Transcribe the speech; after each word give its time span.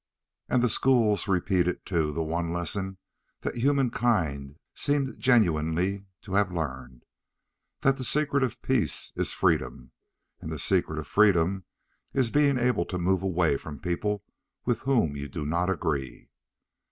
And 0.49 0.63
the 0.63 0.67
schools 0.67 1.27
repeated, 1.27 1.85
too, 1.85 2.11
the 2.11 2.23
one 2.23 2.51
lesson 2.51 2.97
that 3.41 3.53
humankind 3.57 4.55
seemed 4.73 5.19
genuinely 5.19 6.05
to 6.23 6.33
have 6.33 6.51
learned. 6.51 7.03
That 7.81 7.97
the 7.97 8.03
secret 8.03 8.41
of 8.41 8.63
peace 8.63 9.13
is 9.15 9.31
freedom, 9.33 9.91
and 10.39 10.51
the 10.51 10.57
secret 10.57 10.97
of 10.97 11.05
freedom 11.05 11.65
is 12.15 12.31
to 12.31 12.33
be 12.33 12.47
able 12.59 12.85
to 12.85 12.97
move 12.97 13.21
away 13.21 13.57
from 13.57 13.77
people 13.79 14.23
with 14.65 14.79
whom 14.79 15.15
you 15.15 15.29
do 15.29 15.45
not 15.45 15.69
agree. 15.69 16.31